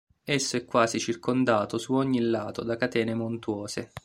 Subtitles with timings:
[0.23, 3.91] Esso è quasi circondato su ogni lato da catene montuose.